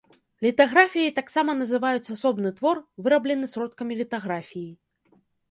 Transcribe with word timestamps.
Літаграфіяй 0.43 1.11
таксама 1.19 1.55
называюць 1.59 2.11
асобны 2.15 2.49
твор, 2.61 2.81
выраблены 3.09 3.45
сродкамі 3.53 4.01
літаграфіі. 4.03 4.67